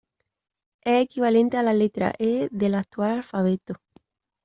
Es 0.81 1.03
equivalente 1.03 1.57
a 1.57 1.61
la 1.61 1.75
letra 1.75 2.15
Ее 2.17 2.49
del 2.51 2.73
actual 2.73 3.11
alfabeto. 3.17 3.75